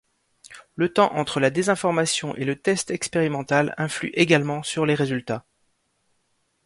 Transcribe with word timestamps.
Le 0.73 0.91
temps 0.91 1.13
entre 1.13 1.39
la 1.39 1.51
désinformation 1.51 2.35
et 2.35 2.43
le 2.43 2.55
test 2.59 2.89
expérimental 2.89 3.75
influe 3.77 4.09
également 4.15 4.63
sur 4.63 4.87
les 4.87 4.95
résultats. 4.95 5.45